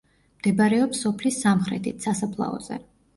[0.37, 2.79] მდებარეობს სოფლის სამხრეთით, სასაფლაოზე.